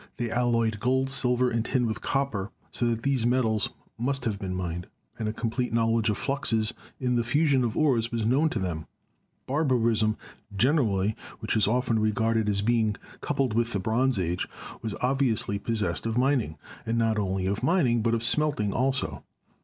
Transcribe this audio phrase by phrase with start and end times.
[0.17, 3.69] They alloyed gold, silver and tin with copper, so that these metals
[3.99, 4.87] must have been mined,
[5.19, 8.87] and a complete knowledge of fluxes in the fusion of ores was known to them.
[9.45, 10.17] Barbarism
[10.57, 14.47] gen erally, which is often regarded as being coupled with the Bronze Age,
[14.81, 19.23] was obviously possessed of mining, and not only of mining, but of smelting also.